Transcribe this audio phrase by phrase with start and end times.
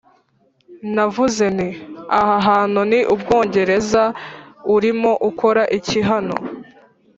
[0.95, 4.03] navuze nti 'aha hantu ni ubwongereza,
[4.75, 6.35] urimo ukora iki hano?',